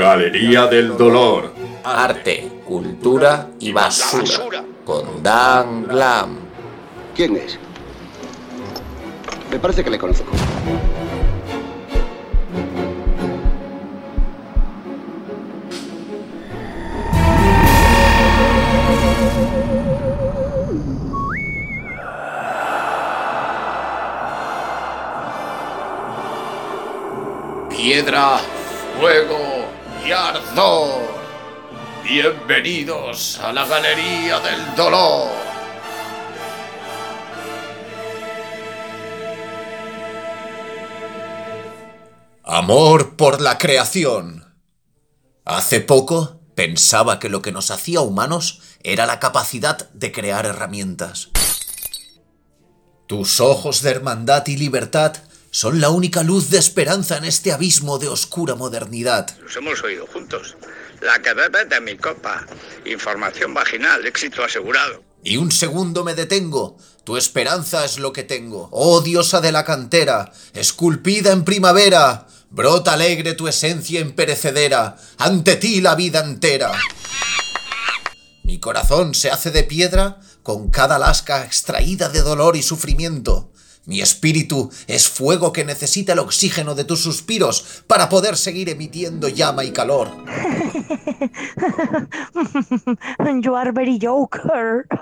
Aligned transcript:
Galería 0.00 0.66
del 0.66 0.96
Dolor. 0.96 1.52
Arte, 1.84 2.50
cultura 2.64 3.50
y 3.60 3.70
basura. 3.70 4.64
Con 4.82 5.22
Dan 5.22 5.86
Glam. 5.86 6.38
¿Quién 7.14 7.36
es? 7.36 7.58
Me 9.50 9.58
parece 9.58 9.84
que 9.84 9.90
le 9.90 9.98
conozco. 9.98 10.32
Piedra, 27.68 28.38
fuego 28.98 29.59
y 30.06 30.12
ardor. 30.12 31.20
Bienvenidos 32.04 33.38
a 33.38 33.52
la 33.52 33.66
Galería 33.66 34.40
del 34.40 34.74
Dolor. 34.74 35.28
Amor 42.44 43.16
por 43.16 43.40
la 43.40 43.58
creación. 43.58 44.54
Hace 45.44 45.80
poco 45.80 46.40
pensaba 46.54 47.18
que 47.18 47.28
lo 47.28 47.42
que 47.42 47.52
nos 47.52 47.70
hacía 47.70 48.00
humanos 48.00 48.60
era 48.82 49.06
la 49.06 49.20
capacidad 49.20 49.90
de 49.90 50.12
crear 50.12 50.46
herramientas. 50.46 51.30
Tus 53.06 53.40
ojos 53.40 53.82
de 53.82 53.90
hermandad 53.90 54.46
y 54.46 54.56
libertad 54.56 55.16
son 55.50 55.80
la 55.80 55.90
única 55.90 56.22
luz 56.22 56.50
de 56.50 56.58
esperanza 56.58 57.16
en 57.16 57.24
este 57.24 57.52
abismo 57.52 57.98
de 57.98 58.08
oscura 58.08 58.54
modernidad. 58.54 59.36
Los 59.40 59.56
hemos 59.56 59.82
oído 59.82 60.06
juntos. 60.06 60.56
La 61.00 61.20
que 61.20 61.34
bebe 61.34 61.64
de 61.64 61.80
mi 61.80 61.96
copa. 61.96 62.46
Información 62.84 63.52
vaginal, 63.52 64.06
éxito 64.06 64.44
asegurado. 64.44 65.02
Y 65.24 65.36
un 65.38 65.50
segundo 65.50 66.04
me 66.04 66.14
detengo. 66.14 66.78
Tu 67.04 67.16
esperanza 67.16 67.84
es 67.84 67.98
lo 67.98 68.12
que 68.12 68.22
tengo. 68.22 68.68
Oh 68.70 69.00
diosa 69.00 69.40
de 69.40 69.52
la 69.52 69.64
cantera, 69.64 70.32
esculpida 70.54 71.32
en 71.32 71.44
primavera, 71.44 72.26
brota 72.50 72.92
alegre 72.92 73.34
tu 73.34 73.48
esencia 73.48 74.00
imperecedera, 74.00 74.96
ante 75.18 75.56
ti 75.56 75.80
la 75.80 75.94
vida 75.94 76.20
entera. 76.20 76.72
Mi 78.44 78.60
corazón 78.60 79.14
se 79.14 79.30
hace 79.30 79.50
de 79.50 79.64
piedra 79.64 80.20
con 80.42 80.70
cada 80.70 80.98
lasca 80.98 81.44
extraída 81.44 82.08
de 82.08 82.20
dolor 82.20 82.56
y 82.56 82.62
sufrimiento. 82.62 83.49
Mi 83.86 84.02
espíritu 84.02 84.70
es 84.86 85.08
fuego 85.08 85.52
que 85.52 85.64
necesita 85.64 86.12
el 86.12 86.18
oxígeno 86.18 86.74
de 86.74 86.84
tus 86.84 87.02
suspiros 87.02 87.82
para 87.86 88.08
poder 88.08 88.36
seguir 88.36 88.68
emitiendo 88.68 89.28
llama 89.28 89.64
y 89.64 89.72
calor. 89.72 90.10
You 93.42 93.56
are 93.56 93.72
very 93.72 93.98
joker. 94.00 94.86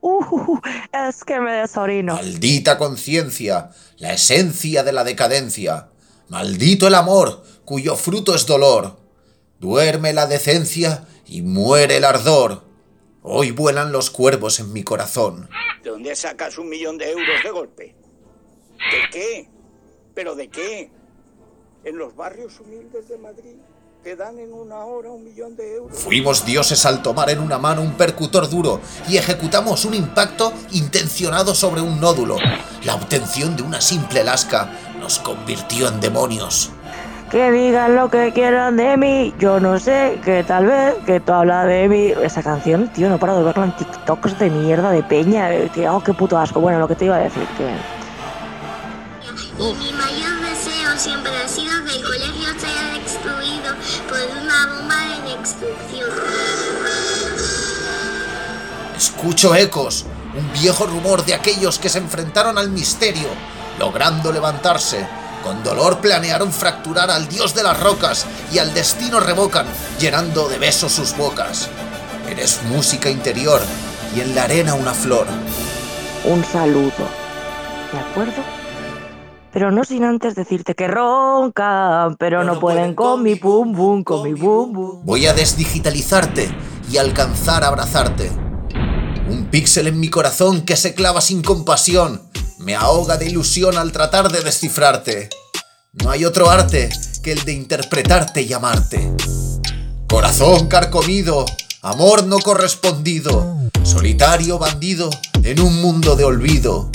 Uh, 0.00 0.58
es 0.92 1.24
que 1.24 1.40
me 1.40 1.52
desorino. 1.52 2.14
Maldita 2.14 2.78
conciencia, 2.78 3.70
la 3.96 4.12
esencia 4.12 4.84
de 4.84 4.92
la 4.92 5.04
decadencia. 5.04 5.88
Maldito 6.28 6.86
el 6.86 6.94
amor, 6.94 7.42
cuyo 7.64 7.96
fruto 7.96 8.34
es 8.34 8.46
dolor. 8.46 8.98
Duerme 9.60 10.12
la 10.12 10.26
decencia 10.26 11.06
y 11.26 11.42
muere 11.42 11.96
el 11.96 12.04
ardor. 12.04 12.67
Hoy 13.30 13.50
vuelan 13.50 13.92
los 13.92 14.08
cuervos 14.08 14.58
en 14.58 14.72
mi 14.72 14.82
corazón. 14.82 15.50
¿De 15.84 15.90
dónde 15.90 16.16
sacas 16.16 16.56
un 16.56 16.70
millón 16.70 16.96
de 16.96 17.10
euros 17.10 17.42
de 17.44 17.50
golpe? 17.50 17.94
¿De 18.78 19.10
qué? 19.12 19.50
¿Pero 20.14 20.34
de 20.34 20.48
qué? 20.48 20.90
En 21.84 21.98
los 21.98 22.16
barrios 22.16 22.58
humildes 22.58 23.06
de 23.06 23.18
Madrid 23.18 23.56
te 24.02 24.16
dan 24.16 24.38
en 24.38 24.54
una 24.54 24.78
hora 24.78 25.10
un 25.10 25.24
millón 25.24 25.56
de 25.56 25.74
euros. 25.74 25.98
Fuimos 25.98 26.46
dioses 26.46 26.86
al 26.86 27.02
tomar 27.02 27.28
en 27.28 27.40
una 27.40 27.58
mano 27.58 27.82
un 27.82 27.98
percutor 27.98 28.48
duro 28.48 28.80
y 29.10 29.18
ejecutamos 29.18 29.84
un 29.84 29.92
impacto 29.92 30.54
intencionado 30.72 31.54
sobre 31.54 31.82
un 31.82 32.00
nódulo. 32.00 32.38
La 32.84 32.94
obtención 32.94 33.54
de 33.56 33.62
una 33.62 33.82
simple 33.82 34.24
lasca 34.24 34.72
nos 34.98 35.18
convirtió 35.18 35.88
en 35.88 36.00
demonios. 36.00 36.70
Que 37.30 37.50
digan 37.52 37.94
lo 37.94 38.08
que 38.08 38.32
quieran 38.32 38.78
de 38.78 38.96
mí, 38.96 39.34
yo 39.38 39.60
no 39.60 39.78
sé, 39.78 40.18
que 40.24 40.42
tal 40.44 40.64
vez, 40.64 40.94
que 41.04 41.20
tú 41.20 41.32
hablas 41.32 41.66
de 41.66 41.86
mí. 41.86 42.12
Esa 42.22 42.42
canción, 42.42 42.88
tío, 42.88 43.10
no 43.10 43.18
paro 43.18 43.36
de 43.36 43.44
verla 43.44 43.64
en 43.64 43.76
TikToks 43.76 44.38
de 44.38 44.48
mierda, 44.48 44.90
de 44.90 45.02
peña, 45.02 45.50
que, 45.74 45.86
oh, 45.88 46.02
qué 46.02 46.14
puto 46.14 46.38
asco. 46.38 46.58
Bueno, 46.58 46.78
lo 46.78 46.88
que 46.88 46.94
te 46.94 47.04
iba 47.04 47.16
a 47.16 47.18
decir, 47.18 47.46
que... 47.58 47.68
Y 49.62 49.74
mi 49.74 49.92
mayor 49.92 50.40
deseo 50.40 50.96
siempre 50.96 51.30
ha 51.36 51.46
sido 51.46 51.84
que 51.84 51.96
el 51.96 52.02
colegio 52.02 52.48
sea 52.58 52.98
destruido 52.98 53.74
por 54.08 54.20
una 54.42 54.66
bomba 54.66 54.96
de 54.96 55.36
destrucción. 55.36 56.08
Escucho 58.96 59.54
ecos, 59.54 60.06
un 60.34 60.50
viejo 60.54 60.86
rumor 60.86 61.24
de 61.26 61.34
aquellos 61.34 61.78
que 61.78 61.90
se 61.90 61.98
enfrentaron 61.98 62.56
al 62.56 62.70
misterio, 62.70 63.28
logrando 63.78 64.32
levantarse. 64.32 65.17
Con 65.42 65.62
dolor 65.62 65.98
planearon 65.98 66.52
fracturar 66.52 67.10
al 67.10 67.28
dios 67.28 67.54
de 67.54 67.62
las 67.62 67.78
rocas 67.80 68.26
y 68.52 68.58
al 68.58 68.74
destino 68.74 69.20
revocan, 69.20 69.66
llenando 69.98 70.48
de 70.48 70.58
besos 70.58 70.92
sus 70.92 71.16
bocas. 71.16 71.68
Eres 72.28 72.60
música 72.70 73.08
interior 73.08 73.60
y 74.14 74.20
en 74.20 74.34
la 74.34 74.44
arena 74.44 74.74
una 74.74 74.92
flor. 74.92 75.26
Un 76.24 76.44
saludo. 76.44 77.08
¿De 77.92 77.98
acuerdo? 77.98 78.42
Pero 79.52 79.70
no 79.70 79.82
sin 79.82 80.04
antes 80.04 80.34
decirte 80.34 80.74
que 80.74 80.88
roncan, 80.88 82.16
pero 82.16 82.44
no, 82.44 82.60
pueden 82.60 82.94
con 82.94 83.22
mi 83.22 83.36
pum 83.36 83.74
pum, 83.74 84.04
con 84.04 84.22
mi 84.22 84.34
bum 84.34 84.72
bum. 84.72 85.00
Voy 85.04 85.26
a 85.26 85.32
desdigitalizarte 85.32 86.50
y 86.90 86.98
alcanzar 86.98 87.64
a 87.64 87.68
abrazarte. 87.68 88.30
Un 89.28 89.46
píxel 89.50 89.86
en 89.86 90.00
mi 90.00 90.10
corazón 90.10 90.62
que 90.62 90.76
se 90.76 90.94
clava 90.94 91.20
sin 91.20 91.42
compasión. 91.42 92.22
Me 92.58 92.74
ahoga 92.74 93.16
de 93.16 93.26
ilusión 93.26 93.78
al 93.78 93.92
tratar 93.92 94.32
de 94.32 94.40
descifrarte. 94.42 95.28
No 95.92 96.10
hay 96.10 96.24
otro 96.24 96.50
arte 96.50 96.88
que 97.22 97.30
el 97.30 97.44
de 97.44 97.52
interpretarte 97.52 98.42
y 98.42 98.52
amarte. 98.52 99.14
Corazón 100.08 100.66
carcomido, 100.66 101.44
amor 101.82 102.24
no 102.24 102.40
correspondido, 102.40 103.70
solitario 103.84 104.58
bandido 104.58 105.08
en 105.44 105.60
un 105.60 105.80
mundo 105.80 106.16
de 106.16 106.24
olvido. 106.24 106.90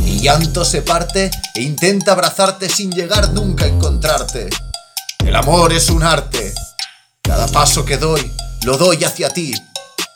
Mi 0.00 0.18
llanto 0.18 0.64
se 0.64 0.82
parte 0.82 1.30
e 1.54 1.62
intenta 1.62 2.12
abrazarte 2.12 2.68
sin 2.68 2.90
llegar 2.90 3.32
nunca 3.32 3.66
a 3.66 3.68
encontrarte. 3.68 4.50
El 5.24 5.36
amor 5.36 5.72
es 5.72 5.90
un 5.90 6.02
arte. 6.02 6.52
Cada 7.22 7.46
paso 7.46 7.84
que 7.84 7.98
doy, 7.98 8.32
lo 8.64 8.76
doy 8.78 9.04
hacia 9.04 9.30
ti. 9.30 9.54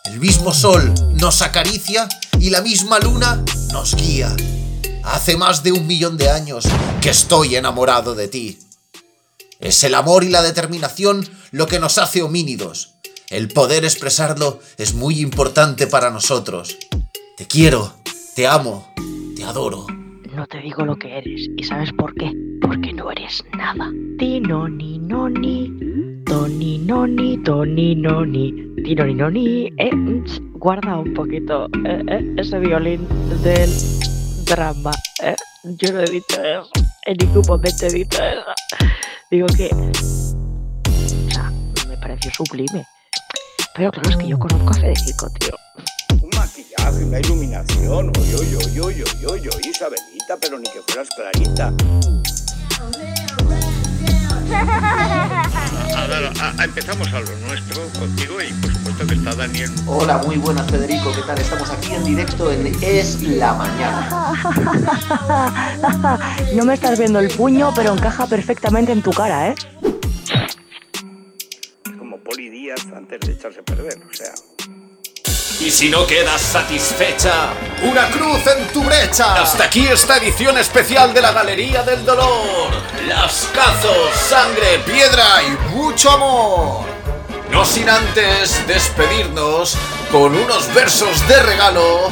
El 0.06 0.18
mismo 0.18 0.52
sol 0.52 0.92
nos 1.14 1.40
acaricia 1.42 2.08
y 2.40 2.50
la 2.50 2.62
misma 2.62 2.98
luna 2.98 3.44
nos 3.72 3.94
guía. 3.94 4.34
Hace 5.10 5.38
más 5.38 5.62
de 5.62 5.72
un 5.72 5.86
millón 5.86 6.18
de 6.18 6.28
años 6.28 6.66
que 7.00 7.08
estoy 7.08 7.56
enamorado 7.56 8.14
de 8.14 8.28
ti. 8.28 8.58
Es 9.58 9.82
el 9.82 9.94
amor 9.94 10.22
y 10.22 10.28
la 10.28 10.42
determinación 10.42 11.26
lo 11.50 11.66
que 11.66 11.78
nos 11.78 11.96
hace 11.96 12.22
homínidos. 12.22 12.94
El 13.30 13.48
poder 13.48 13.84
expresarlo 13.84 14.60
es 14.76 14.94
muy 14.94 15.20
importante 15.20 15.86
para 15.86 16.10
nosotros. 16.10 16.76
Te 17.38 17.46
quiero, 17.46 17.94
te 18.36 18.46
amo, 18.46 18.92
te 19.34 19.44
adoro. 19.44 19.86
No 20.34 20.46
te 20.46 20.58
digo 20.58 20.84
lo 20.84 20.96
que 20.96 21.16
eres. 21.16 21.48
¿Y 21.56 21.64
sabes 21.64 21.90
por 21.92 22.14
qué? 22.14 22.30
Porque 22.60 22.92
no 22.92 23.10
eres 23.10 23.42
nada. 23.56 23.90
Ti 24.18 24.40
no 24.40 24.68
ni 24.68 24.98
no 24.98 25.30
ni. 25.30 25.72
Toni 26.26 26.78
no 26.78 27.06
ni, 27.06 27.42
toni 27.42 27.94
no 27.94 28.26
ni. 28.26 28.52
Ti 28.84 28.94
no 28.94 29.04
ni 29.06 29.14
no 29.14 29.30
ni. 29.30 29.66
Eh, 29.78 29.90
ch, 30.26 30.38
guarda 30.52 30.98
un 30.98 31.14
poquito 31.14 31.66
eh, 31.86 32.02
eh, 32.08 32.34
ese 32.36 32.58
violín 32.58 33.08
del 33.42 33.70
drama. 34.48 34.90
Eh. 35.22 35.36
Yo 35.62 35.92
no 35.92 36.00
he 36.00 36.10
dicho 36.10 36.42
eso. 36.42 36.70
En 37.04 37.16
ningún 37.18 37.44
momento 37.46 37.86
he 37.86 37.90
dicho 37.90 38.18
eso. 38.22 38.42
Digo 39.30 39.46
que. 39.48 39.68
O 39.68 41.30
sea, 41.30 41.52
me 41.88 41.96
pareció 41.98 42.30
sublime. 42.32 42.86
Pero 43.74 43.90
claro, 43.92 44.10
es 44.10 44.16
que 44.16 44.28
yo 44.28 44.38
conozco 44.38 44.70
a 44.70 44.74
Federico, 44.74 45.28
tío. 45.38 45.54
Un 46.22 46.30
maquillaje, 46.36 47.04
una 47.04 47.20
iluminación. 47.20 48.12
Oye, 48.18 48.34
oye, 48.36 48.56
oye, 48.56 48.80
oye, 48.80 49.04
oye, 49.04 49.26
oye, 49.26 49.48
oye, 49.56 49.70
Isabelita, 49.70 50.36
pero 50.40 50.58
ni 50.58 50.64
que 50.64 50.80
fueras 50.86 51.08
clarita. 51.10 51.72
A 55.98 56.06
ver, 56.06 56.24
a- 56.40 56.54
a- 56.58 56.64
empezamos 56.64 57.08
a 57.12 57.20
lo 57.20 57.36
nuestro 57.48 57.82
contigo 57.98 58.40
y 58.40 58.52
por 58.62 58.72
supuesto 58.72 59.06
que 59.06 59.14
está 59.14 59.34
Daniel. 59.34 59.70
Hola, 59.86 60.18
muy 60.18 60.36
buenas 60.36 60.70
Federico, 60.70 61.12
¿qué 61.14 61.22
tal? 61.22 61.38
Estamos 61.38 61.68
aquí 61.70 61.92
en 61.92 62.04
directo 62.04 62.52
en 62.52 62.66
Es 62.80 63.20
la 63.22 63.54
Mañana. 63.54 64.08
No 66.54 66.64
me 66.64 66.74
estás 66.74 66.98
viendo 66.98 67.18
el 67.18 67.28
puño, 67.30 67.72
pero 67.74 67.92
encaja 67.94 68.26
perfectamente 68.26 68.92
en 68.92 69.02
tu 69.02 69.10
cara, 69.10 69.48
¿eh? 69.48 69.54
Es 71.84 71.92
como 71.98 72.16
Poli 72.18 72.48
Díaz 72.48 72.86
antes 72.96 73.18
de 73.20 73.32
echarse 73.32 73.60
a 73.60 73.64
perder, 73.64 73.98
o 74.08 74.12
sea. 74.14 74.32
Y 75.60 75.70
si 75.70 75.88
no 75.90 76.06
quedas 76.06 76.40
satisfecha, 76.40 77.52
¡Una 77.82 78.08
cruz 78.10 78.40
en 78.46 78.66
tu 78.72 78.82
brecha! 78.82 79.42
hasta 79.42 79.64
aquí 79.64 79.86
esta 79.86 80.16
edición 80.18 80.56
especial 80.58 81.12
de 81.12 81.20
la 81.20 81.32
Galería 81.32 81.82
del 81.82 82.04
Dolor. 82.04 82.70
Las 83.06 83.48
cazos, 83.52 84.14
sangre, 84.14 84.78
¡Piedra 84.86 85.24
y 85.42 85.74
mucho 85.74 86.10
amor! 86.10 86.86
No 87.50 87.64
sin 87.64 87.88
antes 87.88 88.66
despedirnos 88.66 89.76
con 90.12 90.34
unos 90.36 90.72
versos 90.74 91.26
de 91.28 91.42
regalo. 91.42 92.10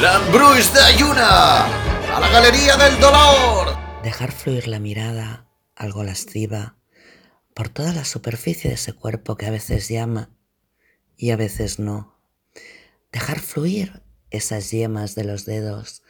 ¡Lambruis 0.00 0.72
de 0.72 0.80
Ayuna! 0.80 1.64
¡A 1.64 2.20
la 2.20 2.28
Galería 2.28 2.76
del 2.76 2.98
Dolor! 3.00 3.76
Dejar 4.02 4.30
fluir 4.32 4.68
la 4.68 4.78
mirada, 4.78 5.46
algo 5.74 6.04
lasciva, 6.04 6.76
por 7.54 7.68
toda 7.68 7.92
la 7.92 8.04
superficie 8.04 8.70
de 8.70 8.76
ese 8.76 8.92
cuerpo 8.92 9.36
que 9.36 9.46
a 9.46 9.50
veces 9.50 9.88
llama 9.88 10.30
y 11.16 11.30
a 11.30 11.36
veces 11.36 11.78
no. 11.78 12.15
Dejar 13.16 13.40
fluir 13.40 14.02
esas 14.28 14.70
yemas 14.70 15.14
de 15.14 15.24
los 15.24 15.46
dedos, 15.46 16.02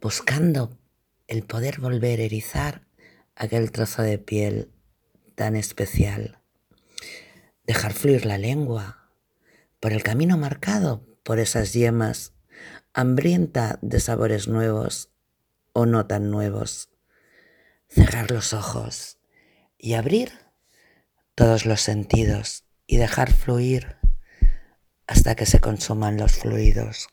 buscando 0.00 0.78
el 1.26 1.42
poder 1.42 1.80
volver 1.80 2.20
a 2.20 2.22
erizar 2.22 2.86
aquel 3.34 3.72
trozo 3.72 4.02
de 4.02 4.18
piel 4.18 4.70
tan 5.34 5.56
especial. 5.56 6.38
Dejar 7.66 7.92
fluir 7.92 8.24
la 8.24 8.38
lengua 8.38 9.10
por 9.80 9.92
el 9.92 10.04
camino 10.04 10.38
marcado 10.38 11.04
por 11.24 11.40
esas 11.40 11.72
yemas, 11.72 12.34
hambrienta 12.92 13.80
de 13.82 13.98
sabores 13.98 14.46
nuevos 14.46 15.10
o 15.72 15.86
no 15.86 16.06
tan 16.06 16.30
nuevos. 16.30 16.88
Cerrar 17.88 18.30
los 18.30 18.52
ojos 18.52 19.18
y 19.76 19.94
abrir 19.94 20.30
todos 21.34 21.66
los 21.66 21.80
sentidos 21.80 22.62
y 22.86 22.98
dejar 22.98 23.32
fluir 23.32 23.96
hasta 25.08 25.34
que 25.34 25.46
se 25.46 25.58
consuman 25.58 26.18
los 26.18 26.32
fluidos. 26.32 27.08